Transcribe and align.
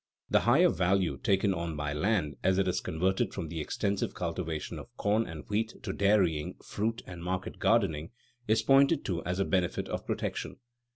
The 0.31 0.39
higher 0.49 0.69
value 0.69 1.17
taken 1.19 1.53
on 1.53 1.75
by 1.75 1.93
land 1.93 2.35
as 2.43 2.57
it 2.57 2.67
is 2.67 2.81
converted 2.81 3.35
from 3.35 3.49
the 3.49 3.59
extensive 3.61 4.15
cultivation 4.15 4.79
of 4.79 4.89
corn 4.97 5.27
and 5.27 5.47
wheat 5.47 5.75
to 5.83 5.93
dairying, 5.93 6.55
fruit, 6.65 7.03
and 7.05 7.23
market 7.23 7.59
gardening, 7.59 8.09
is 8.47 8.63
pointed 8.63 9.05
to 9.05 9.23
as 9.25 9.37
a 9.39 9.45
benefit 9.45 9.87
of 9.89 10.07
protection. 10.07 10.55